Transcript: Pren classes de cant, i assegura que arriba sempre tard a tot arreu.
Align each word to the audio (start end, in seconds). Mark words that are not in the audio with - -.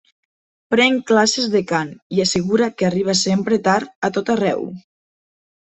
Pren 0.73 0.95
classes 1.11 1.51
de 1.57 1.61
cant, 1.73 1.93
i 2.17 2.23
assegura 2.25 2.73
que 2.81 2.89
arriba 2.91 3.17
sempre 3.23 3.61
tard 3.69 3.95
a 4.09 4.13
tot 4.19 4.35
arreu. 4.39 4.71